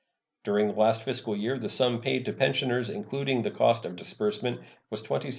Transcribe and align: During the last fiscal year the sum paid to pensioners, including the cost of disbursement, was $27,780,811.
During 0.43 0.65
the 0.67 0.73
last 0.73 1.03
fiscal 1.03 1.35
year 1.35 1.59
the 1.59 1.69
sum 1.69 2.01
paid 2.01 2.25
to 2.25 2.33
pensioners, 2.33 2.89
including 2.89 3.43
the 3.43 3.51
cost 3.51 3.85
of 3.85 3.95
disbursement, 3.97 4.61
was 4.89 5.03
$27,780,811. 5.03 5.29